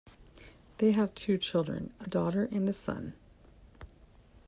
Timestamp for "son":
2.75-3.13